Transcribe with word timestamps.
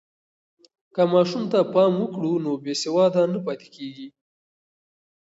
که 0.93 1.03
ماشوم 1.11 1.43
ته 1.51 1.59
پام 1.73 1.93
وکړو، 1.99 2.33
نو 2.43 2.51
بې 2.63 2.73
سواده 2.83 3.23
نه 3.33 3.39
پاتې 3.45 3.67
کېږي. 3.75 4.07